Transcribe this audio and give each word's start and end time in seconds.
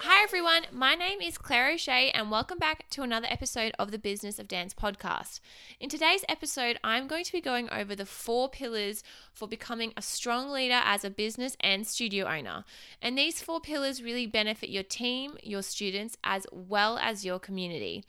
Hi, 0.00 0.22
everyone. 0.22 0.66
My 0.70 0.94
name 0.94 1.22
is 1.22 1.38
Claire 1.38 1.72
O'Shea, 1.72 2.10
and 2.10 2.30
welcome 2.30 2.58
back 2.58 2.88
to 2.90 3.02
another 3.02 3.26
episode 3.30 3.72
of 3.78 3.90
the 3.90 3.98
Business 3.98 4.38
of 4.38 4.46
Dance 4.46 4.74
podcast. 4.74 5.40
In 5.80 5.88
today's 5.88 6.22
episode, 6.28 6.78
I'm 6.84 7.06
going 7.08 7.24
to 7.24 7.32
be 7.32 7.40
going 7.40 7.70
over 7.70 7.96
the 7.96 8.04
four 8.04 8.50
pillars 8.50 9.02
for 9.32 9.48
becoming 9.48 9.94
a 9.96 10.02
strong 10.02 10.50
leader 10.50 10.80
as 10.84 11.02
a 11.02 11.10
business 11.10 11.56
and 11.60 11.86
studio 11.86 12.26
owner. 12.26 12.64
And 13.00 13.16
these 13.16 13.40
four 13.42 13.58
pillars 13.58 14.02
really 14.02 14.26
benefit 14.26 14.68
your 14.68 14.82
team, 14.82 15.38
your 15.42 15.62
students, 15.62 16.18
as 16.22 16.46
well 16.52 16.98
as 16.98 17.24
your 17.24 17.38
community. 17.38 18.04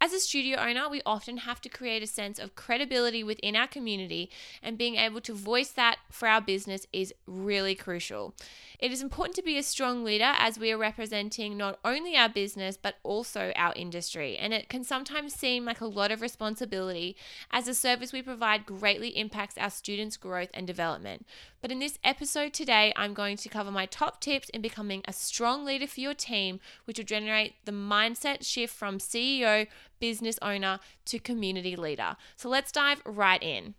As 0.00 0.12
a 0.12 0.20
studio 0.20 0.58
owner, 0.58 0.88
we 0.88 1.02
often 1.04 1.38
have 1.38 1.60
to 1.60 1.68
create 1.68 2.04
a 2.04 2.06
sense 2.06 2.38
of 2.38 2.54
credibility 2.54 3.24
within 3.24 3.56
our 3.56 3.66
community, 3.66 4.30
and 4.62 4.78
being 4.78 4.94
able 4.94 5.20
to 5.22 5.34
voice 5.34 5.70
that 5.70 5.96
for 6.08 6.28
our 6.28 6.40
business 6.40 6.86
is 6.92 7.12
really 7.26 7.74
crucial. 7.74 8.32
It 8.78 8.92
is 8.92 9.02
important 9.02 9.34
to 9.36 9.42
be 9.42 9.58
a 9.58 9.62
strong 9.64 10.04
leader 10.04 10.32
as 10.38 10.56
we 10.56 10.70
are 10.70 10.78
representing 10.78 11.56
not 11.56 11.80
only 11.84 12.16
our 12.16 12.28
business 12.28 12.76
but 12.80 12.94
also 13.02 13.52
our 13.56 13.72
industry, 13.74 14.36
and 14.36 14.54
it 14.54 14.68
can 14.68 14.84
sometimes 14.84 15.34
seem 15.34 15.64
like 15.64 15.80
a 15.80 15.86
lot 15.86 16.12
of 16.12 16.22
responsibility 16.22 17.16
as 17.50 17.64
the 17.64 17.74
service 17.74 18.12
we 18.12 18.22
provide 18.22 18.66
greatly 18.66 19.08
impacts 19.08 19.58
our 19.58 19.70
students' 19.70 20.16
growth 20.16 20.50
and 20.54 20.64
development. 20.64 21.26
But 21.60 21.72
in 21.72 21.80
this 21.80 21.98
episode 22.04 22.52
today, 22.52 22.92
I'm 22.94 23.14
going 23.14 23.36
to 23.38 23.48
cover 23.48 23.72
my 23.72 23.86
top 23.86 24.20
tips 24.20 24.48
in 24.50 24.62
becoming 24.62 25.02
a 25.06 25.12
strong 25.12 25.64
leader 25.64 25.88
for 25.88 26.00
your 26.00 26.14
team, 26.14 26.60
which 26.84 26.98
will 26.98 27.04
generate 27.04 27.54
the 27.64 27.72
mindset 27.72 28.46
shift 28.46 28.74
from 28.74 28.98
CEO, 28.98 29.66
business 29.98 30.38
owner 30.40 30.78
to 31.06 31.18
community 31.18 31.74
leader. 31.74 32.16
So 32.36 32.48
let's 32.48 32.70
dive 32.70 33.02
right 33.04 33.42
in. 33.42 33.74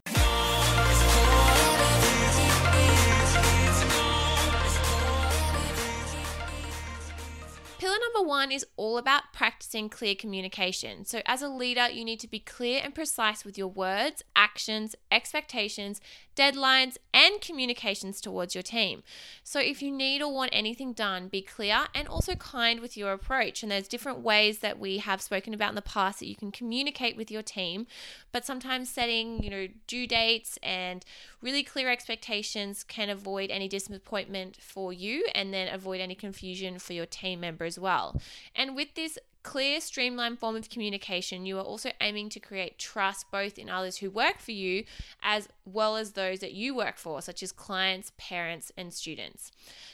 Pillar 7.80 7.96
number 8.14 8.28
one 8.28 8.52
is 8.52 8.66
all 8.76 8.98
about 8.98 9.32
practicing 9.32 9.88
clear 9.88 10.14
communication. 10.14 11.06
So, 11.06 11.22
as 11.26 11.42
a 11.42 11.48
leader, 11.48 11.88
you 11.90 12.04
need 12.04 12.20
to 12.20 12.28
be 12.28 12.40
clear 12.40 12.82
and 12.84 12.94
precise 12.94 13.46
with 13.46 13.58
your 13.58 13.70
words, 13.70 14.22
actions, 14.36 14.98
expectations, 15.10 16.02
deadlines, 16.36 16.98
and 17.14 17.40
communications 17.40 18.20
towards 18.20 18.54
your 18.54 18.64
team. 18.64 19.02
So, 19.46 19.62
if 19.62 19.82
you 19.82 19.92
need 19.92 20.22
or 20.22 20.34
want 20.34 20.50
anything 20.52 20.92
done, 20.92 21.30
be 21.30 21.42
clear 21.42 21.86
and 21.96 22.06
also 22.10 22.36
kind 22.36 22.82
with 22.82 22.98
your 22.98 23.14
approach. 23.14 23.64
And 23.64 23.72
there's 23.72 23.88
different 23.88 24.20
ways 24.20 24.60
that 24.60 24.78
we 24.78 24.98
have 24.98 25.22
spoken 25.22 25.54
about 25.54 25.70
in 25.70 25.76
the 25.76 25.82
past 25.82 26.20
that 26.20 26.28
you 26.28 26.36
can 26.36 26.52
communicate 26.52 27.16
with 27.16 27.32
your 27.32 27.44
team, 27.44 27.88
but 28.34 28.46
sometimes 28.46 28.90
setting, 28.90 29.42
you 29.42 29.50
know, 29.50 29.68
due 29.88 30.06
dates 30.06 30.60
and 30.62 31.06
really 31.42 31.64
clear 31.64 31.90
expectations 31.90 32.84
can 32.84 33.10
avoid 33.10 33.50
any 33.50 33.68
disappointment 33.68 34.58
for 34.62 34.92
you 34.92 35.26
and 35.34 35.54
then 35.54 35.74
avoid 35.74 36.02
any 36.02 36.16
confusion 36.16 36.80
for 36.80 36.94
your 36.94 37.06
team 37.06 37.40
member 37.40 37.66
as 37.66 37.80
well. 37.80 38.20
And 38.56 38.76
with 38.76 38.96
this 38.96 39.18
clear, 39.44 39.80
streamlined 39.80 40.40
form 40.40 40.56
of 40.56 40.70
communication, 40.70 41.46
you 41.46 41.58
are 41.58 41.64
also 41.64 41.92
aiming 42.02 42.30
to 42.30 42.40
create 42.40 42.78
trust 42.78 43.32
both 43.32 43.58
in 43.58 43.70
others 43.70 43.98
who 43.98 44.10
work 44.10 44.40
for 44.40 44.52
you 44.52 44.84
as 45.22 45.48
well 45.66 45.96
as 45.96 46.12
those 46.12 46.40
that 46.40 46.54
you 46.54 46.76
work 46.76 46.98
for, 46.98 47.22
such 47.22 47.42
as 47.42 47.52
clients, 47.52 48.12
parents, 48.18 48.72
and 48.78 48.94
students. 48.94 49.52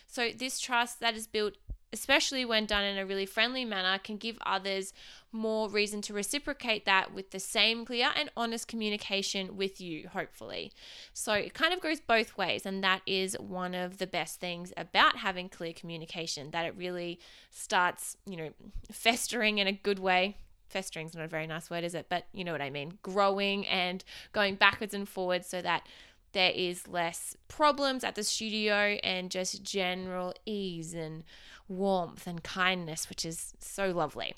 So, 0.07 0.29
this 0.35 0.59
trust 0.59 0.99
that 0.99 1.16
is 1.16 1.27
built 1.27 1.55
especially 1.95 2.43
when 2.43 2.65
done 2.65 2.83
in 2.83 2.97
a 2.97 3.05
really 3.05 3.25
friendly 3.25 3.63
manner, 3.63 3.97
can 3.97 4.17
give 4.17 4.38
others 4.45 4.91
more 5.31 5.69
reason 5.69 6.01
to 6.01 6.13
reciprocate 6.13 6.85
that 6.85 7.13
with 7.13 7.31
the 7.31 7.39
same 7.39 7.85
clear 7.85 8.09
and 8.17 8.29
honest 8.35 8.67
communication 8.67 9.56
with 9.56 9.79
you, 9.79 10.09
hopefully. 10.09 10.73
So 11.13 11.31
it 11.31 11.53
kind 11.53 11.73
of 11.73 11.79
goes 11.79 12.01
both 12.01 12.38
ways, 12.38 12.66
and 12.66 12.84
that 12.84 13.01
is 13.05 13.39
one 13.39 13.73
of 13.73 13.97
the 13.97 14.07
best 14.07 14.41
things 14.41 14.73
about 14.75 15.17
having 15.17 15.47
clear 15.47 15.72
communication 15.72 16.51
that 16.51 16.66
it 16.66 16.75
really 16.75 17.17
starts, 17.50 18.17
you 18.25 18.35
know, 18.35 18.50
festering 18.91 19.59
in 19.59 19.67
a 19.67 19.72
good 19.72 20.00
way. 20.00 20.35
Festering's 20.67 21.16
not 21.16 21.23
a 21.23 21.29
very 21.29 21.47
nice 21.47 21.69
word, 21.69 21.85
is 21.85 21.95
it? 21.95 22.07
But 22.09 22.25
you 22.34 22.44
know 22.44 22.51
what 22.51 22.61
I 22.61 22.69
mean. 22.69 22.97
Growing 23.01 23.66
and 23.67 24.03
going 24.34 24.55
backwards 24.55 24.94
and 24.94 25.07
forwards 25.07 25.47
so 25.47 25.61
that 25.61 25.88
there 26.35 26.51
is 26.53 26.85
less 26.89 27.38
problems 27.47 28.03
at 28.03 28.16
the 28.16 28.23
studio 28.23 29.00
and 29.03 29.31
just 29.31 29.63
general 29.63 30.34
ease 30.45 30.94
and 30.94 31.23
warmth 31.68 32.28
and 32.28 32.44
kindness, 32.44 33.09
which 33.09 33.26
is 33.26 33.53
so 33.59 33.92
lovely. 33.92 34.36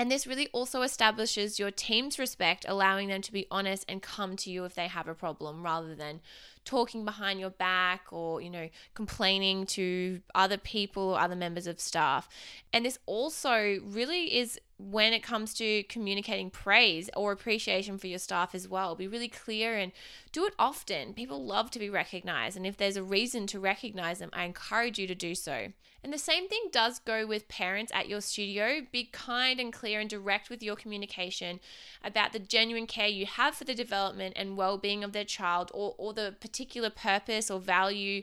And 0.00 0.12
this 0.12 0.28
really 0.28 0.48
also 0.52 0.82
establishes 0.82 1.58
your 1.58 1.72
team's 1.72 2.20
respect, 2.20 2.64
allowing 2.68 3.08
them 3.08 3.20
to 3.22 3.32
be 3.32 3.48
honest 3.50 3.84
and 3.88 4.00
come 4.00 4.36
to 4.36 4.50
you 4.50 4.64
if 4.64 4.74
they 4.76 4.86
have 4.86 5.08
a 5.08 5.14
problem 5.14 5.64
rather 5.64 5.96
than 5.96 6.20
talking 6.64 7.04
behind 7.04 7.40
your 7.40 7.50
back 7.50 8.02
or, 8.12 8.40
you 8.40 8.48
know, 8.48 8.68
complaining 8.94 9.66
to 9.66 10.20
other 10.36 10.56
people 10.56 11.02
or 11.02 11.18
other 11.18 11.34
members 11.34 11.66
of 11.66 11.80
staff. 11.80 12.28
And 12.72 12.84
this 12.84 12.98
also 13.06 13.80
really 13.82 14.38
is 14.38 14.60
when 14.78 15.12
it 15.12 15.24
comes 15.24 15.52
to 15.54 15.82
communicating 15.84 16.50
praise 16.50 17.10
or 17.16 17.32
appreciation 17.32 17.98
for 17.98 18.06
your 18.06 18.18
staff 18.18 18.54
as 18.54 18.68
well. 18.68 18.94
Be 18.94 19.08
really 19.08 19.28
clear 19.28 19.76
and 19.76 19.90
do 20.30 20.46
it 20.46 20.54
often. 20.58 21.14
People 21.14 21.44
love 21.44 21.70
to 21.72 21.80
be 21.80 21.90
recognized. 21.90 22.56
And 22.56 22.64
if 22.64 22.76
there's 22.76 22.96
a 22.96 23.02
reason 23.02 23.48
to 23.48 23.58
recognize 23.58 24.20
them, 24.20 24.30
I 24.32 24.44
encourage 24.44 24.98
you 24.98 25.08
to 25.08 25.16
do 25.16 25.34
so. 25.34 25.72
And 26.04 26.12
the 26.12 26.18
same 26.18 26.48
thing 26.48 26.68
does 26.70 27.00
go 27.00 27.26
with 27.26 27.48
parents 27.48 27.90
at 27.92 28.08
your 28.08 28.20
studio. 28.20 28.82
Be 28.92 29.08
kind 29.10 29.58
and 29.58 29.72
clear 29.72 29.98
and 29.98 30.08
direct 30.08 30.48
with 30.48 30.62
your 30.62 30.76
communication 30.76 31.58
about 32.04 32.32
the 32.32 32.38
genuine 32.38 32.86
care 32.86 33.08
you 33.08 33.26
have 33.26 33.56
for 33.56 33.64
the 33.64 33.74
development 33.74 34.34
and 34.36 34.56
well 34.56 34.78
being 34.78 35.02
of 35.02 35.12
their 35.12 35.24
child 35.24 35.72
or, 35.74 35.96
or 35.98 36.12
the 36.12 36.36
particular 36.40 36.90
purpose 36.90 37.50
or 37.50 37.58
value 37.58 38.22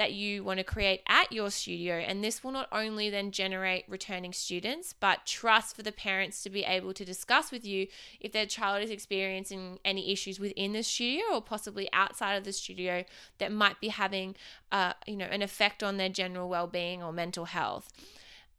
that 0.00 0.14
you 0.14 0.42
want 0.42 0.56
to 0.56 0.64
create 0.64 1.02
at 1.06 1.30
your 1.30 1.50
studio. 1.50 1.96
And 1.96 2.24
this 2.24 2.42
will 2.42 2.52
not 2.52 2.68
only 2.72 3.10
then 3.10 3.32
generate 3.32 3.84
returning 3.86 4.32
students, 4.32 4.94
but 4.98 5.26
trust 5.26 5.76
for 5.76 5.82
the 5.82 5.92
parents 5.92 6.42
to 6.42 6.48
be 6.48 6.64
able 6.64 6.94
to 6.94 7.04
discuss 7.04 7.52
with 7.52 7.66
you 7.66 7.86
if 8.18 8.32
their 8.32 8.46
child 8.46 8.82
is 8.82 8.88
experiencing 8.88 9.78
any 9.84 10.10
issues 10.10 10.40
within 10.40 10.72
the 10.72 10.82
studio 10.82 11.24
or 11.34 11.42
possibly 11.42 11.86
outside 11.92 12.36
of 12.36 12.44
the 12.44 12.52
studio 12.54 13.04
that 13.36 13.52
might 13.52 13.78
be 13.78 13.88
having, 13.88 14.36
uh, 14.72 14.94
you 15.06 15.16
know, 15.16 15.26
an 15.26 15.42
effect 15.42 15.82
on 15.82 15.98
their 15.98 16.08
general 16.08 16.48
well-being 16.48 17.02
or 17.02 17.12
mental 17.12 17.44
health. 17.44 17.92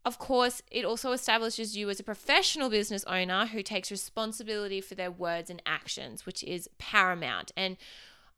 Of 0.06 0.20
course, 0.20 0.62
it 0.70 0.86
also 0.86 1.12
establishes 1.12 1.76
you 1.76 1.90
as 1.90 2.00
a 2.00 2.04
professional 2.04 2.70
business 2.70 3.04
owner 3.06 3.48
who 3.48 3.64
takes 3.64 3.90
responsibility 3.90 4.80
for 4.80 4.94
their 4.94 5.10
words 5.10 5.50
and 5.50 5.60
actions, 5.66 6.24
which 6.24 6.44
is 6.44 6.70
paramount. 6.78 7.52
And 7.58 7.78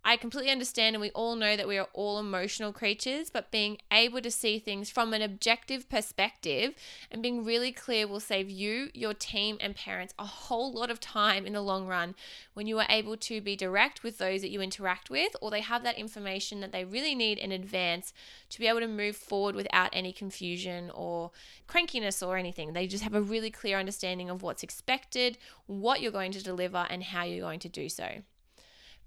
I 0.05 0.17
completely 0.17 0.51
understand, 0.51 0.95
and 0.95 1.01
we 1.01 1.11
all 1.11 1.37
know 1.37 1.55
that 1.55 1.67
we 1.67 1.77
are 1.77 1.87
all 1.93 2.19
emotional 2.19 2.73
creatures, 2.73 3.29
but 3.29 3.51
being 3.51 3.77
able 3.89 4.19
to 4.19 4.29
see 4.29 4.59
things 4.59 4.89
from 4.89 5.13
an 5.13 5.21
objective 5.21 5.87
perspective 5.87 6.73
and 7.09 7.23
being 7.23 7.45
really 7.45 7.71
clear 7.71 8.05
will 8.05 8.19
save 8.19 8.49
you, 8.49 8.89
your 8.93 9.13
team, 9.13 9.57
and 9.61 9.77
parents 9.77 10.13
a 10.19 10.25
whole 10.25 10.73
lot 10.73 10.91
of 10.91 10.99
time 10.99 11.45
in 11.45 11.53
the 11.53 11.61
long 11.61 11.87
run 11.87 12.15
when 12.53 12.67
you 12.67 12.77
are 12.79 12.85
able 12.89 13.15
to 13.15 13.39
be 13.39 13.55
direct 13.55 14.03
with 14.03 14.17
those 14.17 14.41
that 14.41 14.49
you 14.49 14.61
interact 14.61 15.09
with, 15.09 15.37
or 15.41 15.49
they 15.49 15.61
have 15.61 15.83
that 15.83 15.97
information 15.97 16.59
that 16.59 16.73
they 16.73 16.83
really 16.83 17.15
need 17.15 17.37
in 17.37 17.53
advance 17.53 18.13
to 18.49 18.59
be 18.59 18.67
able 18.67 18.81
to 18.81 18.87
move 18.87 19.15
forward 19.15 19.55
without 19.55 19.89
any 19.93 20.11
confusion 20.11 20.91
or 20.93 21.31
crankiness 21.65 22.21
or 22.21 22.35
anything. 22.35 22.73
They 22.73 22.87
just 22.87 23.05
have 23.05 23.15
a 23.15 23.21
really 23.21 23.51
clear 23.51 23.79
understanding 23.79 24.29
of 24.29 24.43
what's 24.43 24.63
expected, 24.63 25.37
what 25.65 26.01
you're 26.01 26.11
going 26.11 26.33
to 26.33 26.43
deliver, 26.43 26.85
and 26.89 27.03
how 27.03 27.23
you're 27.23 27.39
going 27.39 27.61
to 27.61 27.69
do 27.69 27.87
so. 27.87 28.21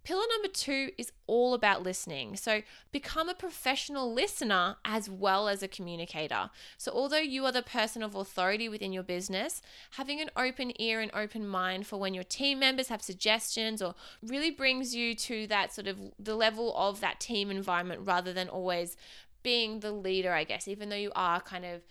Pillar 0.07 0.23
number 0.31 0.47
two 0.47 0.93
is 0.97 1.11
all 1.27 1.53
about 1.53 1.83
listening. 1.83 2.37
So 2.37 2.63
become 2.93 3.29
a 3.29 3.35
professional 3.35 4.15
listener 4.15 4.77
as 4.85 5.11
well 5.11 5.49
as 5.49 5.65
a 5.65 5.69
communicator. 5.69 6.51
So, 6.79 6.93
although 6.93 7.17
you 7.17 7.45
are 7.45 7.51
the 7.51 7.61
person 7.61 8.05
of 8.05 8.15
authority 8.15 8.69
within 8.69 8.93
your 8.93 9.03
business, 9.03 9.61
having 9.91 10.21
an 10.21 10.31
open 10.37 10.81
ear 10.81 11.01
and 11.01 11.11
open 11.13 11.45
mind 11.49 11.89
for 11.89 11.99
when 11.99 12.15
your 12.15 12.23
team 12.23 12.61
members 12.61 12.87
have 12.87 13.03
suggestions 13.03 13.83
or 13.83 13.97
really 14.23 14.53
brings 14.53 14.95
you 14.95 15.17
to 15.17 15.49
that 15.49 15.75
sort 15.75 15.89
of 15.89 15.99
the 16.21 16.37
level 16.37 16.73
of 16.77 17.01
that 17.01 17.19
team 17.19 17.51
environment 17.51 18.03
rather 18.05 18.33
than 18.33 18.49
always 18.49 18.97
being 19.43 19.81
the 19.81 19.91
leader, 19.91 20.33
I 20.33 20.45
guess, 20.45 20.69
even 20.69 20.89
though 20.89 20.95
you 20.95 21.11
are 21.17 21.41
kind 21.41 21.65
of 21.65 21.83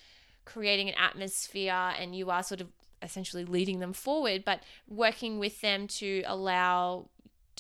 creating 0.46 0.88
an 0.88 0.96
atmosphere 0.98 1.92
and 2.00 2.16
you 2.16 2.30
are 2.30 2.44
sort 2.44 2.62
of 2.62 2.70
essentially 3.02 3.44
leading 3.44 3.80
them 3.80 3.92
forward, 3.92 4.46
but 4.46 4.62
working 4.88 5.38
with 5.38 5.60
them 5.60 5.88
to 5.88 6.24
allow 6.26 7.10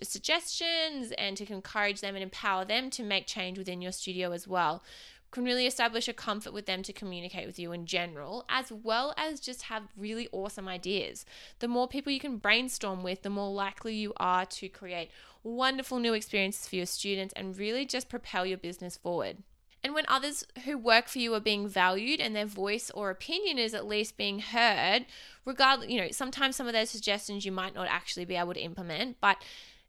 suggestions 0.04 1.12
and 1.18 1.38
to 1.38 1.52
encourage 1.52 2.02
them 2.02 2.16
and 2.16 2.24
empower 2.24 2.66
them 2.66 2.90
to 2.92 3.04
make 3.04 3.28
change 3.28 3.58
within 3.58 3.82
your 3.82 3.92
studio 3.92 4.32
as 4.32 4.48
well. 4.48 4.84
can 5.32 5.44
really 5.44 5.68
establish 5.68 6.08
a 6.08 6.14
comfort 6.14 6.54
with 6.54 6.66
them 6.66 6.82
to 6.84 6.94
communicate 6.94 7.46
with 7.46 7.60
you 7.60 7.72
in 7.74 7.86
general, 7.86 8.46
as 8.48 8.72
well 8.72 9.14
as 9.18 9.40
just 9.40 9.64
have 9.64 9.84
really 9.98 10.30
awesome 10.32 10.68
ideas. 10.68 11.26
The 11.60 11.68
more 11.68 11.88
people 11.88 12.12
you 12.12 12.20
can 12.20 12.38
brainstorm 12.38 13.04
with, 13.04 13.22
the 13.22 13.30
more 13.30 13.52
likely 13.52 13.96
you 13.96 14.14
are 14.18 14.46
to 14.46 14.70
create 14.70 15.12
wonderful 15.44 16.00
new 16.00 16.14
experiences 16.14 16.68
for 16.68 16.78
your 16.78 16.86
students 16.86 17.34
and 17.36 17.58
really 17.58 17.86
just 17.86 18.10
propel 18.10 18.46
your 18.46 18.58
business 18.58 18.98
forward. 18.98 19.38
And 19.84 19.94
when 19.94 20.06
others 20.08 20.44
who 20.64 20.80
work 20.80 21.08
for 21.08 21.20
you 21.20 21.36
are 21.36 21.40
being 21.40 21.68
valued 21.68 22.20
and 22.20 22.36
their 22.36 22.48
voice 22.48 22.90
or 22.96 23.12
opinion 23.12 23.60
is 23.60 23.76
at 23.76 23.86
least 23.86 24.18
being 24.18 24.40
heard, 24.40 25.06
regardless, 25.46 25.90
you 25.90 26.02
know, 26.02 26.08
sometimes 26.12 26.56
some 26.56 26.66
of 26.66 26.74
those 26.74 26.90
suggestions 26.90 27.46
you 27.46 27.52
might 27.52 27.76
not 27.76 27.88
actually 27.88 28.26
be 28.26 28.36
able 28.36 28.56
to 28.56 28.60
implement, 28.64 29.18
but 29.22 29.38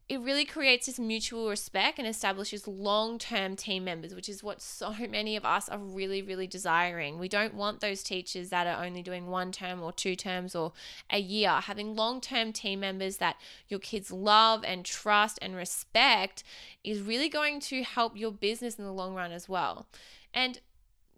it 0.09 0.21
really 0.21 0.45
creates 0.45 0.87
this 0.87 1.01
mutual 1.01 1.49
respect 1.49 1.99
and 1.99 2.07
establishes 2.07 2.69
long 2.69 3.19
term 3.19 3.57
team 3.57 3.85
members, 3.85 4.15
which 4.15 4.29
is 4.29 4.43
what 4.43 4.63
so 4.63 4.95
many 5.11 5.35
of 5.35 5.45
us 5.45 5.69
are 5.69 5.79
really, 5.79 6.23
really 6.23 6.47
desiring. 6.47 7.19
We 7.19 7.29
don't 7.29 7.55
want 7.55 7.81
those 7.81 8.05
teachers 8.05 8.51
that 8.51 8.67
are 8.69 8.85
only 8.85 9.03
doing 9.03 9.27
one 9.27 9.51
term 9.51 9.83
or 9.83 9.93
two 9.93 10.15
terms 10.15 10.55
or 10.55 10.73
a 11.11 11.19
year. 11.19 11.51
Having 11.51 11.97
long 11.97 12.21
term 12.21 12.53
team 12.53 12.81
members 12.81 13.17
that 13.17 13.37
your 13.69 13.81
kids 13.81 14.13
love 14.13 14.63
and 14.65 14.85
trust 14.85 15.41
and 15.43 15.57
respect 15.57 16.45
is 16.85 17.01
really 17.01 17.29
going 17.29 17.59
to 17.61 17.83
help 17.83 18.17
your 18.17 18.31
business 18.31 18.77
in 18.77 18.85
the 18.85 18.93
long 18.93 19.15
run 19.15 19.33
as 19.33 19.49
well. 19.49 19.89
And 20.33 20.61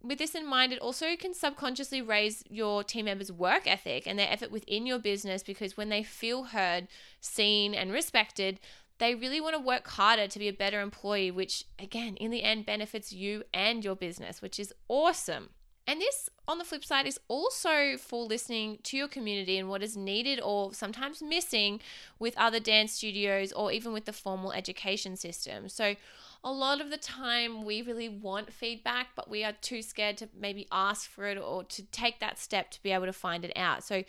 with 0.03 0.19
this 0.19 0.35
in 0.35 0.47
mind, 0.47 0.73
it 0.73 0.79
also 0.79 1.17
can 1.17 1.35
subconsciously 1.35 2.00
raise 2.00 2.45
your 2.49 2.85
team 2.85 3.06
members' 3.06 3.33
work 3.33 3.67
ethic 3.67 4.06
and 4.06 4.19
their 4.19 4.31
effort 4.31 4.50
within 4.50 4.87
your 4.87 4.99
business 4.99 5.43
because 5.43 5.77
when 5.77 5.89
they 5.89 6.03
feel 6.03 6.45
heard, 6.45 6.89
seen, 7.21 7.75
and 7.75 7.93
respected, 7.93 8.61
they 8.99 9.15
really 9.15 9.41
want 9.41 9.55
to 9.55 9.61
work 9.61 9.87
harder 9.89 10.27
to 10.27 10.39
be 10.39 10.49
a 10.49 10.53
better 10.53 10.81
employee, 10.81 11.31
which 11.31 11.65
again, 11.79 12.17
in 12.17 12.31
the 12.31 12.43
end, 12.43 12.67
benefits 12.67 13.12
you 13.12 13.45
and 13.55 13.85
your 13.85 13.97
business, 13.97 14.43
which 14.43 14.59
is 14.59 14.73
awesome. 14.89 15.50
And 15.88 16.02
this, 16.02 16.29
on 16.46 16.58
the 16.58 16.64
flip 16.64 16.85
side, 16.85 17.06
is 17.06 17.19
also 17.29 17.96
for 17.96 18.23
listening 18.23 18.79
to 18.82 18.96
your 18.99 19.08
community 19.08 19.56
and 19.56 19.70
what 19.70 19.82
is 19.82 19.96
needed 19.96 20.38
or 20.38 20.75
sometimes 20.75 21.23
missing 21.23 21.81
with 22.19 22.37
other 22.37 22.61
dance 22.61 22.93
studios 22.93 23.52
or 23.52 23.73
even 23.73 23.94
with 23.94 24.05
the 24.05 24.12
formal 24.12 24.52
education 24.52 25.17
system. 25.17 25.70
So, 25.70 25.96
a 26.44 26.52
lot 26.52 26.82
of 26.82 26.90
the 26.90 26.99
time 26.99 27.64
we 27.64 27.81
really 27.81 28.08
want 28.08 28.52
feedback, 28.52 29.08
but 29.17 29.31
we 29.31 29.43
are 29.44 29.55
too 29.62 29.81
scared 29.81 30.19
to 30.19 30.29
maybe 30.38 30.69
ask 30.70 31.11
for 31.11 31.25
it 31.25 31.38
or 31.38 31.64
to 31.64 31.82
take 31.85 32.20
that 32.20 32.38
step 32.38 32.70
to 32.73 32.82
be 32.82 32.93
able 32.93 33.06
to 33.06 33.12
find 33.14 33.43
it 33.43 33.52
out. 33.56 33.82
So, 33.82 34.05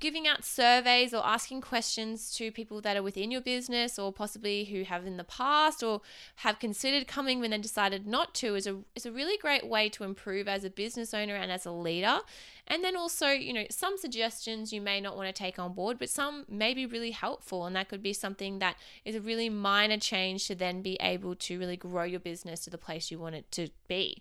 giving 0.00 0.26
out 0.26 0.44
surveys 0.44 1.14
or 1.14 1.24
asking 1.24 1.60
questions 1.60 2.34
to 2.34 2.50
people 2.50 2.80
that 2.80 2.96
are 2.96 3.02
within 3.02 3.30
your 3.30 3.40
business 3.40 3.98
or 3.98 4.12
possibly 4.12 4.64
who 4.64 4.82
have 4.82 5.06
in 5.06 5.16
the 5.16 5.24
past 5.24 5.82
or 5.82 6.00
have 6.36 6.58
considered 6.58 7.06
coming 7.06 7.38
when 7.38 7.50
they 7.50 7.58
decided 7.58 8.06
not 8.06 8.34
to 8.34 8.56
is 8.56 8.66
a 8.66 8.78
is 8.96 9.06
a 9.06 9.12
really 9.12 9.38
great 9.38 9.66
way 9.66 9.88
to 9.88 10.02
improve 10.02 10.48
as 10.48 10.64
a 10.64 10.70
business 10.70 11.14
owner 11.14 11.36
and 11.36 11.52
as 11.52 11.64
a 11.64 11.70
leader. 11.70 12.18
And 12.66 12.82
then 12.82 12.96
also, 12.96 13.28
you 13.28 13.52
know, 13.52 13.66
some 13.70 13.98
suggestions 13.98 14.72
you 14.72 14.80
may 14.80 15.00
not 15.00 15.16
want 15.16 15.28
to 15.28 15.32
take 15.32 15.58
on 15.58 15.74
board, 15.74 15.98
but 15.98 16.08
some 16.08 16.44
may 16.48 16.74
be 16.74 16.86
really 16.86 17.10
helpful 17.10 17.66
and 17.66 17.76
that 17.76 17.88
could 17.88 18.02
be 18.02 18.12
something 18.12 18.58
that 18.58 18.76
is 19.04 19.14
a 19.14 19.20
really 19.20 19.48
minor 19.48 19.98
change 19.98 20.46
to 20.48 20.54
then 20.54 20.82
be 20.82 20.96
able 21.00 21.34
to 21.36 21.58
really 21.58 21.76
grow 21.76 22.04
your 22.04 22.20
business 22.20 22.60
to 22.64 22.70
the 22.70 22.78
place 22.78 23.10
you 23.10 23.18
want 23.18 23.36
it 23.36 23.50
to 23.52 23.68
be. 23.86 24.18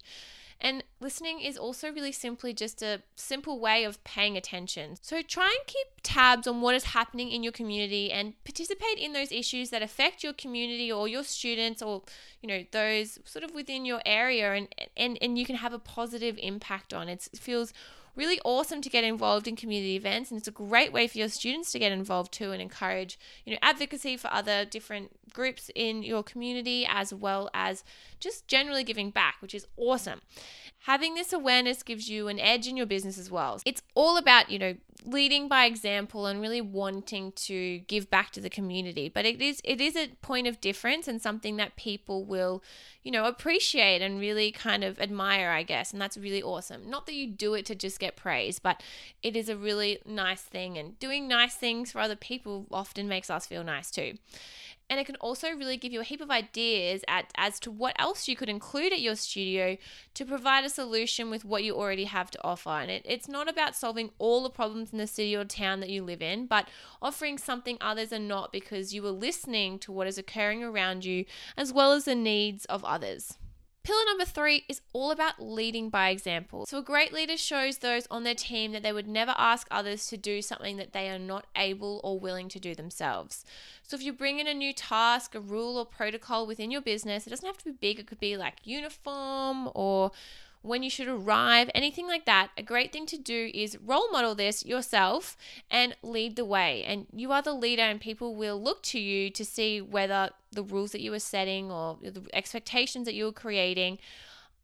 And 0.64 0.84
listening 1.00 1.42
is 1.42 1.58
also 1.58 1.92
really 1.92 2.12
simply 2.12 2.54
just 2.54 2.84
a 2.84 3.02
simple 3.16 3.60
way 3.60 3.84
of 3.84 4.02
paying 4.04 4.38
attention. 4.38 4.96
So 5.02 5.24
try 5.24 5.46
and 5.46 5.66
keep 5.66 5.88
tabs 6.04 6.46
on 6.48 6.62
what 6.62 6.76
is 6.76 6.84
happening 6.86 7.32
in 7.32 7.42
your 7.42 7.52
community 7.52 8.12
and 8.12 8.36
participate 8.44 9.00
in 9.00 9.12
those 9.12 9.32
issues 9.32 9.72
that 9.72 9.82
affect 9.82 10.24
your 10.24 10.34
community 10.34 10.92
or 10.92 11.08
your 11.08 11.24
students 11.24 11.82
or 11.82 12.04
you 12.42 12.48
know 12.48 12.64
those 12.72 13.18
sort 13.26 13.44
of 13.44 13.56
within 13.56 13.86
your 13.86 14.02
area 14.06 14.54
and 14.54 14.68
and, 14.96 15.18
and 15.20 15.40
you 15.40 15.46
can 15.46 15.56
have 15.56 15.74
a 15.74 15.80
positive 15.80 16.38
impact 16.42 16.94
on 16.94 17.10
it. 17.10 17.28
It 17.34 17.40
feels 17.40 17.74
really 18.16 18.40
awesome 18.44 18.82
to 18.82 18.90
get 18.90 19.04
involved 19.04 19.48
in 19.48 19.56
community 19.56 19.96
events 19.96 20.32
and 20.32 20.38
it's 20.38 20.48
a 20.48 20.52
great 20.52 20.92
way 20.92 21.08
for 21.08 21.18
your 21.18 21.30
students 21.30 21.72
to 21.72 21.80
get 21.80 21.92
involved 21.92 22.32
too 22.32 22.52
and 22.52 22.62
encourage 22.62 23.18
you 23.46 23.54
know 23.54 23.60
advocacy 23.62 24.18
for 24.18 24.32
other 24.32 24.66
different 24.66 25.12
groups 25.34 25.70
in 25.76 26.04
your 26.04 26.24
community 26.24 26.86
as 26.90 27.14
well 27.14 27.50
as 27.54 27.84
just 28.20 28.48
generally 28.48 28.84
giving 28.84 29.10
back 29.10 29.36
which 29.40 29.56
is 29.56 29.68
awesome. 29.78 30.22
Having 30.86 31.14
this 31.14 31.32
awareness 31.32 31.84
gives 31.84 32.10
you 32.10 32.28
an 32.28 32.40
edge 32.40 32.68
in 32.68 32.76
your 32.76 32.88
business 32.88 33.20
as 33.20 33.30
well. 33.30 33.60
It's 33.66 33.84
all 33.94 34.18
about 34.18 34.50
you 34.50 34.60
know 34.60 34.76
leading 35.06 35.48
by 35.48 35.66
example 35.66 36.26
and 36.26 36.42
really 36.42 36.62
wanting 36.62 37.32
to 37.34 37.80
give 37.80 38.10
back 38.10 38.32
to 38.32 38.40
the 38.40 38.50
community 38.50 39.10
but 39.10 39.26
it 39.26 39.42
is 39.42 39.62
it 39.64 39.82
is 39.82 39.96
a 39.96 40.10
point 40.22 40.48
of 40.48 40.62
difference 40.62 41.08
and 41.08 41.22
something 41.22 41.58
that 41.58 41.76
people 41.76 42.24
will 42.24 42.62
you 43.04 43.12
know, 43.12 43.26
appreciate 43.26 44.02
and 44.02 44.20
really 44.20 44.52
kind 44.52 44.84
of 44.84 45.00
admire, 45.00 45.50
I 45.50 45.64
guess. 45.64 45.92
And 45.92 46.02
that's 46.02 46.18
really 46.18 46.44
awesome. 46.44 46.88
Not 46.90 47.08
that 47.08 47.16
you 47.16 47.28
do 47.28 47.56
it 47.56 47.66
to 47.68 47.76
just 47.76 48.00
get 48.00 48.16
praise, 48.16 48.60
but 48.60 48.84
it 49.24 49.36
is 49.36 49.50
a 49.50 49.58
really 49.58 50.00
nice 50.06 50.42
thing. 50.42 50.78
And 50.78 51.00
doing 51.00 51.28
nice 51.28 51.56
things 51.56 51.92
for 51.92 52.00
other 52.00 52.16
people 52.16 52.68
often 52.72 53.08
makes 53.08 53.30
us 53.30 53.48
feel 53.48 53.64
nice 53.64 53.90
too. 53.90 54.18
And 54.92 55.00
it 55.00 55.06
can 55.06 55.16
also 55.16 55.52
really 55.52 55.78
give 55.78 55.94
you 55.94 56.02
a 56.02 56.04
heap 56.04 56.20
of 56.20 56.30
ideas 56.30 57.02
at, 57.08 57.32
as 57.36 57.62
to 57.62 57.72
what 57.72 57.96
else 57.98 58.28
you 58.28 58.36
could 58.36 58.50
include 58.50 58.92
at 58.92 59.00
your 59.00 59.16
studio 59.16 59.78
to 60.16 60.26
provide 60.26 60.66
a 60.66 60.70
solution 60.70 61.30
with 61.30 61.46
what 61.46 61.64
you 61.64 61.76
already 61.76 62.04
have 62.04 62.30
to 62.32 62.44
offer. 62.44 62.72
And 62.72 62.92
it, 62.92 63.04
it's 63.06 63.30
not 63.30 63.48
about 63.48 63.74
solving 63.74 64.10
all 64.20 64.44
the 64.44 64.50
problems 64.50 64.92
in 64.92 64.98
the 64.98 65.08
city 65.08 65.34
or 65.34 65.46
town 65.46 65.80
that 65.80 65.90
you 65.90 66.04
live 66.04 66.22
in, 66.22 66.46
but 66.46 66.68
offering 67.02 67.38
something 67.38 67.78
others 67.80 68.12
are 68.12 68.20
not 68.20 68.52
because 68.52 68.94
you 68.94 69.06
are 69.06 69.12
listening 69.12 69.80
to 69.80 69.94
what 69.94 70.08
is 70.08 70.18
occurring 70.18 70.62
around 70.62 71.06
you 71.06 71.24
as 71.56 71.72
well 71.72 71.94
as 71.94 72.04
the 72.04 72.14
needs 72.14 72.66
of 72.66 72.84
others. 72.84 73.38
Pillar 73.84 74.06
number 74.06 74.26
three 74.26 74.64
is 74.70 74.82
all 74.94 75.10
about 75.10 75.42
leading 75.42 75.90
by 75.90 76.10
example. 76.10 76.68
So, 76.68 76.78
a 76.78 76.84
great 76.84 77.12
leader 77.12 77.36
shows 77.36 77.80
those 77.80 78.06
on 78.12 78.24
their 78.24 78.36
team 78.36 78.74
that 78.74 78.84
they 78.84 78.94
would 78.94 79.08
never 79.08 79.34
ask 79.38 79.68
others 79.72 80.06
to 80.08 80.18
do 80.18 80.44
something 80.44 80.78
that 80.78 80.94
they 80.94 81.10
are 81.10 81.18
not 81.18 81.48
able 81.56 82.00
or 82.04 82.20
willing 82.20 82.48
to 82.50 82.60
do 82.60 82.76
themselves. 82.76 83.44
So, 83.82 83.96
if 83.96 84.04
you 84.04 84.14
bring 84.14 84.38
in 84.38 84.46
a 84.46 84.54
new 84.54 84.72
task, 84.72 85.34
a 85.34 85.40
rule, 85.40 85.78
or 85.78 85.86
protocol 85.86 86.46
within 86.46 86.70
your 86.70 86.82
business, 86.82 87.26
it 87.26 87.32
doesn't 87.32 87.46
have 87.46 87.58
to 87.58 87.66
be 87.66 87.72
big, 87.72 88.00
it 88.00 88.06
could 88.06 88.20
be 88.20 88.38
like 88.38 88.58
uniform 88.66 89.72
or 89.74 90.12
when 90.62 90.84
you 90.84 90.90
should 90.90 91.08
arrive, 91.08 91.70
anything 91.74 92.08
like 92.08 92.26
that, 92.26 92.50
a 92.58 92.64
great 92.64 92.94
thing 92.94 93.06
to 93.08 93.18
do 93.18 93.50
is 93.54 93.78
role 93.84 94.12
model 94.12 94.36
this 94.36 94.66
yourself 94.66 95.36
and 95.70 95.96
lead 96.04 96.36
the 96.36 96.46
way. 96.46 96.84
And 96.84 97.08
you 97.14 97.32
are 97.32 97.42
the 97.42 97.54
leader, 97.54 97.82
and 97.82 98.00
people 98.00 98.36
will 98.36 98.62
look 98.62 98.84
to 98.84 99.00
you 99.00 99.30
to 99.32 99.44
see 99.44 99.82
whether 99.82 100.30
the 100.52 100.64
rules 100.64 100.92
that 100.92 101.02
you 101.02 101.14
are 101.14 101.20
setting 101.20 101.72
or 101.72 101.98
the 102.02 102.24
expectations 102.34 103.06
that 103.06 103.16
you're 103.16 103.32
creating 103.32 103.98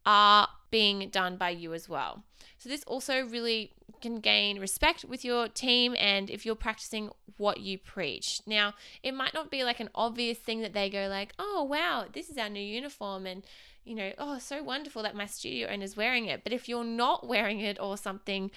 are 0.06 0.48
being 0.70 1.08
done 1.08 1.36
by 1.36 1.50
you 1.50 1.74
as 1.74 1.88
well. 1.88 2.22
So, 2.58 2.68
this 2.68 2.84
also 2.84 3.24
really 3.26 3.72
can 4.00 4.20
gain 4.20 4.60
respect 4.60 5.04
with 5.04 5.24
your 5.24 5.48
team 5.48 5.96
and 5.98 6.30
if 6.30 6.46
you're 6.46 6.54
practicing 6.54 7.10
what 7.36 7.60
you 7.60 7.78
preach. 7.78 8.40
Now, 8.46 8.74
it 9.02 9.12
might 9.12 9.34
not 9.34 9.50
be 9.50 9.64
like 9.64 9.80
an 9.80 9.90
obvious 9.94 10.38
thing 10.38 10.60
that 10.60 10.72
they 10.72 10.90
go 10.90 11.08
like, 11.08 11.32
"Oh, 11.38 11.64
wow, 11.64 12.06
this 12.12 12.28
is 12.28 12.38
our 12.38 12.48
new 12.48 12.60
uniform 12.60 13.26
and 13.26 13.42
you 13.88 13.94
know, 13.94 14.12
oh, 14.18 14.38
so 14.38 14.62
wonderful 14.62 15.02
that 15.02 15.16
my 15.16 15.26
studio 15.26 15.68
owner's 15.68 15.96
wearing 15.96 16.26
it. 16.26 16.44
But 16.44 16.52
if 16.52 16.68
you're 16.68 16.84
not 16.84 17.26
wearing 17.26 17.60
it 17.60 17.78
or 17.80 17.96
something, 17.96 18.50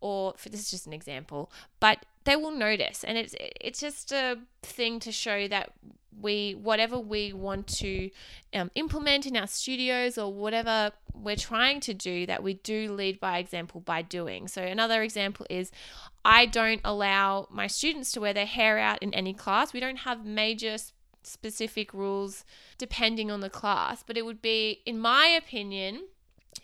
or 0.00 0.34
for 0.36 0.48
this 0.48 0.60
is 0.60 0.70
just 0.70 0.86
an 0.86 0.92
example, 0.92 1.50
but 1.80 2.06
they 2.24 2.36
will 2.36 2.52
notice, 2.52 3.02
and 3.02 3.18
it's 3.18 3.34
it's 3.40 3.80
just 3.80 4.12
a 4.12 4.38
thing 4.62 5.00
to 5.00 5.10
show 5.10 5.48
that 5.48 5.72
we 6.20 6.54
whatever 6.54 6.98
we 6.98 7.32
want 7.32 7.66
to 7.66 8.10
um, 8.54 8.70
implement 8.74 9.26
in 9.26 9.36
our 9.36 9.46
studios 9.46 10.16
or 10.16 10.32
whatever 10.32 10.90
we're 11.12 11.36
trying 11.36 11.80
to 11.80 11.92
do 11.92 12.26
that 12.26 12.42
we 12.42 12.54
do 12.54 12.92
lead 12.92 13.20
by 13.20 13.38
example 13.38 13.80
by 13.80 14.02
doing. 14.02 14.48
So 14.48 14.62
another 14.62 15.02
example 15.02 15.46
is 15.50 15.70
i 16.24 16.46
don't 16.46 16.80
allow 16.84 17.46
my 17.50 17.66
students 17.66 18.12
to 18.12 18.20
wear 18.20 18.32
their 18.32 18.46
hair 18.46 18.78
out 18.78 19.02
in 19.02 19.12
any 19.14 19.34
class. 19.34 19.72
We 19.72 19.80
don't 19.80 19.98
have 19.98 20.24
major 20.24 20.76
specific 21.26 21.92
rules 21.92 22.44
depending 22.78 23.30
on 23.30 23.40
the 23.40 23.50
class, 23.50 24.02
but 24.06 24.16
it 24.16 24.24
would 24.24 24.42
be, 24.42 24.80
in 24.86 24.98
my 24.98 25.26
opinion, 25.26 26.04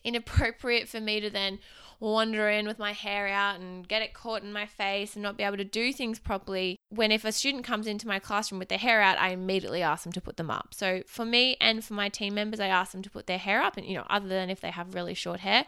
inappropriate 0.04 0.88
for 0.88 1.00
me 1.00 1.20
to 1.20 1.30
then 1.30 1.58
wander 2.02 2.48
in 2.48 2.66
with 2.66 2.80
my 2.80 2.92
hair 2.92 3.28
out 3.28 3.60
and 3.60 3.86
get 3.86 4.02
it 4.02 4.12
caught 4.12 4.42
in 4.42 4.52
my 4.52 4.66
face 4.66 5.14
and 5.14 5.22
not 5.22 5.36
be 5.36 5.44
able 5.44 5.56
to 5.56 5.64
do 5.64 5.92
things 5.92 6.18
properly. 6.18 6.76
When 6.88 7.12
if 7.12 7.24
a 7.24 7.30
student 7.30 7.64
comes 7.64 7.86
into 7.86 8.08
my 8.08 8.18
classroom 8.18 8.58
with 8.58 8.68
their 8.68 8.78
hair 8.78 9.00
out, 9.00 9.18
I 9.18 9.28
immediately 9.28 9.82
ask 9.82 10.02
them 10.02 10.12
to 10.14 10.20
put 10.20 10.36
them 10.36 10.50
up. 10.50 10.74
So 10.74 11.02
for 11.06 11.24
me 11.24 11.56
and 11.60 11.84
for 11.84 11.94
my 11.94 12.08
team 12.08 12.34
members, 12.34 12.58
I 12.58 12.66
ask 12.66 12.90
them 12.90 13.02
to 13.02 13.10
put 13.10 13.28
their 13.28 13.38
hair 13.38 13.62
up 13.62 13.76
and 13.76 13.86
you 13.86 13.94
know, 13.94 14.06
other 14.10 14.28
than 14.28 14.50
if 14.50 14.60
they 14.60 14.72
have 14.72 14.94
really 14.94 15.14
short 15.14 15.40
hair 15.40 15.64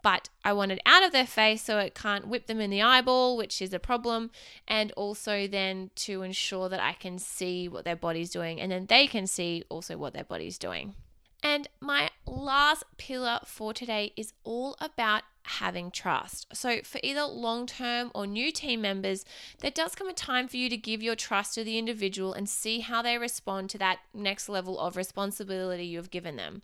but 0.00 0.28
I 0.44 0.52
want 0.52 0.70
it 0.70 0.80
out 0.86 1.04
of 1.04 1.10
their 1.10 1.26
face 1.26 1.62
so 1.62 1.78
it 1.78 1.92
can't 1.94 2.28
whip 2.28 2.46
them 2.46 2.60
in 2.60 2.70
the 2.70 2.82
eyeball, 2.82 3.36
which 3.36 3.60
is 3.60 3.72
a 3.72 3.80
problem, 3.80 4.30
and 4.68 4.92
also 4.92 5.48
then 5.48 5.90
to 5.96 6.22
ensure 6.22 6.68
that 6.68 6.80
I 6.80 6.92
can 6.92 7.18
see 7.18 7.68
what 7.68 7.84
their 7.84 7.96
body's 7.96 8.30
doing 8.30 8.60
and 8.60 8.70
then 8.70 8.86
they 8.86 9.08
can 9.08 9.26
see 9.26 9.64
also 9.68 9.96
what 9.96 10.14
their 10.14 10.22
body's 10.22 10.56
doing. 10.56 10.94
And 11.42 11.68
my 11.80 12.10
last 12.26 12.84
pillar 12.96 13.40
for 13.44 13.72
today 13.72 14.12
is 14.16 14.32
all 14.44 14.76
about 14.80 15.22
having 15.48 15.90
trust. 15.90 16.46
So, 16.52 16.80
for 16.82 17.00
either 17.02 17.22
long 17.22 17.66
term 17.66 18.10
or 18.14 18.26
new 18.26 18.52
team 18.52 18.80
members, 18.80 19.24
there 19.60 19.70
does 19.70 19.94
come 19.94 20.08
a 20.08 20.12
time 20.12 20.48
for 20.48 20.56
you 20.56 20.68
to 20.68 20.76
give 20.76 21.02
your 21.02 21.16
trust 21.16 21.54
to 21.54 21.64
the 21.64 21.78
individual 21.78 22.32
and 22.32 22.48
see 22.48 22.80
how 22.80 23.02
they 23.02 23.18
respond 23.18 23.70
to 23.70 23.78
that 23.78 23.98
next 24.14 24.48
level 24.48 24.78
of 24.78 24.96
responsibility 24.96 25.84
you've 25.84 26.10
given 26.10 26.36
them. 26.36 26.62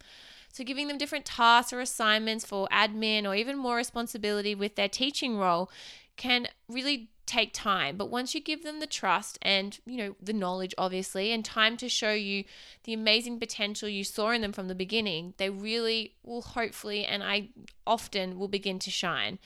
So, 0.53 0.64
giving 0.64 0.88
them 0.88 0.99
different 0.99 1.25
tasks 1.25 1.73
or 1.73 1.81
assignments 1.81 2.45
for 2.45 2.69
admin 2.73 3.26
or 3.26 3.35
even 3.35 3.59
more 3.59 3.76
responsibility 3.76 4.55
with 4.55 4.76
their 4.76 4.88
teaching 4.88 5.37
role 5.37 5.71
can 6.17 6.47
really 6.69 7.11
take 7.26 7.52
time 7.52 7.97
but 7.97 8.11
once 8.11 8.35
you 8.35 8.40
give 8.40 8.62
them 8.62 8.81
the 8.81 8.87
trust 8.87 9.38
and 9.40 9.78
you 9.87 9.97
know 9.97 10.14
the 10.21 10.33
knowledge 10.33 10.75
obviously 10.76 11.33
and 11.33 11.45
time 11.45 11.76
to 11.76 11.88
show 11.88 12.12
you 12.12 12.45
the 12.85 12.93
amazing 12.93 13.38
potential 13.38 13.88
you 13.88 14.04
saw 14.04 14.31
in 14.31 14.43
them 14.43 14.52
from 14.52 14.69
the 14.69 14.75
beginning 14.75 15.33
they 15.38 15.49
really 15.49 16.14
will 16.23 16.43
hopefully 16.43 17.04
and 17.04 17.23
i 17.23 17.49
often 17.87 18.38
will 18.38 18.49
begin 18.49 18.78
to 18.78 18.90
shine 18.90 19.38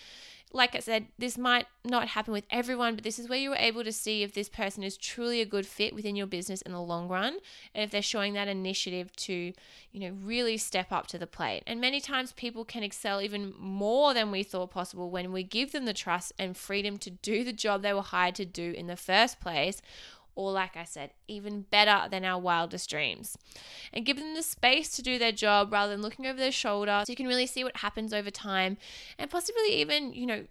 like 0.53 0.75
I 0.75 0.79
said, 0.79 1.07
this 1.19 1.37
might 1.37 1.67
not 1.85 2.09
happen 2.09 2.33
with 2.33 2.47
everyone, 2.51 2.95
but 2.95 3.05
this 3.05 3.19
is 3.19 3.29
where 3.29 3.39
you 3.39 3.53
are 3.53 3.59
able 3.59 3.85
to 3.85 3.93
see 3.93 4.23
if 4.23 4.33
this 4.33 4.49
person 4.49 4.83
is 4.83 4.97
truly 4.97 5.41
a 5.41 5.47
good 5.47 5.67
fit 5.67 5.95
within 5.95 6.17
your 6.17 6.27
business 6.27 6.63
in 6.63 6.73
the 6.73 6.81
long 6.81 7.09
run 7.09 7.39
and 7.75 7.85
if 7.85 7.91
they're 7.91 8.03
showing 8.03 8.33
that 8.35 8.49
initiative 8.49 9.15
to, 9.17 9.53
you 9.93 10.01
know, 10.01 10.17
really 10.23 10.57
step 10.57 10.91
up 10.91 11.07
to 11.09 11.19
the 11.19 11.27
plate. 11.27 11.63
And 11.67 11.81
many 11.81 12.01
times 12.01 12.33
people 12.33 12.65
can 12.65 12.83
excel 12.83 13.21
even 13.21 13.53
more 13.59 14.15
than 14.15 14.31
we 14.31 14.43
thought 14.43 14.71
possible 14.71 15.11
when 15.11 15.33
we 15.33 15.43
give 15.43 15.73
them 15.73 15.85
the 15.85 15.93
trust 15.93 16.33
and 16.39 16.57
freedom 16.57 16.99
to 16.99 17.11
do 17.11 17.45
the 17.45 17.53
job 17.53 17.83
they 17.83 17.93
were 17.93 18.03
hired 18.03 18.35
to 18.37 18.45
do 18.45 18.73
in 18.73 18.87
the 18.87 18.97
first 18.97 19.41
place 19.41 19.83
or 20.39 20.53
like 20.53 20.77
I 20.77 20.85
said, 20.85 21.11
even 21.27 21.63
better 21.63 22.09
than 22.09 22.25
our 22.25 22.41
wildest 22.41 22.89
dreams. 22.89 23.37
And 23.93 24.07
give 24.07 24.19
them 24.19 24.35
the 24.35 24.43
space 24.45 24.89
to 24.91 25.03
do 25.03 25.19
their 25.19 25.33
job 25.33 25.73
rather 25.73 25.91
than 25.91 26.01
looking 26.01 26.27
over 26.27 26.39
their 26.39 26.53
shoulder 26.53 27.03
so 27.05 27.11
you 27.11 27.17
can 27.17 27.27
really 27.27 27.49
see 27.49 27.65
what 27.65 27.79
happens 27.79 28.15
over 28.15 28.31
time 28.31 28.77
and 29.19 29.29
possibly 29.29 29.73
even, 29.73 30.13
you 30.13 30.27
know, 30.27 30.45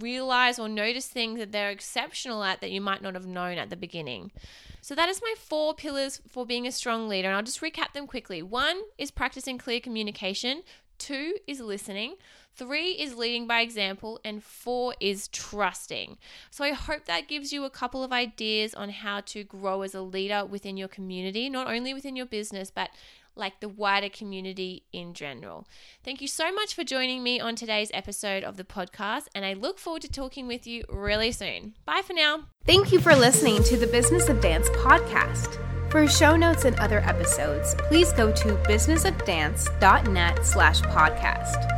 realize 0.00 0.58
or 0.58 0.68
notice 0.68 1.06
things 1.06 1.38
that 1.38 1.52
they're 1.52 1.70
exceptional 1.70 2.42
at 2.42 2.60
that 2.60 2.72
you 2.72 2.80
might 2.80 3.00
not 3.00 3.14
have 3.14 3.26
known 3.26 3.58
at 3.58 3.70
the 3.70 3.76
beginning. 3.76 4.32
So, 4.80 4.96
that 4.96 5.08
is 5.08 5.22
my 5.22 5.34
four 5.38 5.72
pillars 5.72 6.20
for 6.26 6.44
being 6.44 6.66
a 6.66 6.72
strong 6.72 7.08
leader. 7.08 7.28
And 7.28 7.36
I'll 7.36 7.42
just 7.44 7.60
recap 7.60 7.92
them 7.92 8.08
quickly. 8.08 8.42
One 8.42 8.80
is 8.98 9.12
practicing 9.12 9.56
clear 9.56 9.78
communication, 9.78 10.62
two 10.98 11.36
is 11.46 11.60
listening, 11.60 12.16
Three 12.58 12.90
is 12.90 13.14
leading 13.14 13.46
by 13.46 13.60
example, 13.60 14.18
and 14.24 14.42
four 14.42 14.96
is 14.98 15.28
trusting. 15.28 16.18
So 16.50 16.64
I 16.64 16.72
hope 16.72 17.04
that 17.04 17.28
gives 17.28 17.52
you 17.52 17.64
a 17.64 17.70
couple 17.70 18.02
of 18.02 18.12
ideas 18.12 18.74
on 18.74 18.90
how 18.90 19.20
to 19.26 19.44
grow 19.44 19.82
as 19.82 19.94
a 19.94 20.02
leader 20.02 20.44
within 20.44 20.76
your 20.76 20.88
community, 20.88 21.48
not 21.48 21.68
only 21.68 21.94
within 21.94 22.16
your 22.16 22.26
business, 22.26 22.72
but 22.72 22.90
like 23.36 23.60
the 23.60 23.68
wider 23.68 24.08
community 24.08 24.82
in 24.92 25.14
general. 25.14 25.68
Thank 26.02 26.20
you 26.20 26.26
so 26.26 26.52
much 26.52 26.74
for 26.74 26.82
joining 26.82 27.22
me 27.22 27.38
on 27.38 27.54
today's 27.54 27.92
episode 27.94 28.42
of 28.42 28.56
the 28.56 28.64
podcast, 28.64 29.28
and 29.36 29.44
I 29.44 29.52
look 29.52 29.78
forward 29.78 30.02
to 30.02 30.10
talking 30.10 30.48
with 30.48 30.66
you 30.66 30.82
really 30.88 31.30
soon. 31.30 31.74
Bye 31.86 32.02
for 32.04 32.12
now. 32.12 32.46
Thank 32.66 32.90
you 32.90 32.98
for 32.98 33.14
listening 33.14 33.62
to 33.62 33.76
the 33.76 33.86
Business 33.86 34.28
of 34.28 34.40
Dance 34.40 34.68
podcast. 34.70 35.64
For 35.92 36.08
show 36.08 36.34
notes 36.34 36.64
and 36.64 36.74
other 36.80 36.98
episodes, 36.98 37.76
please 37.86 38.12
go 38.12 38.32
to 38.32 38.48
businessofdance.net 38.66 40.44
slash 40.44 40.82
podcast. 40.82 41.77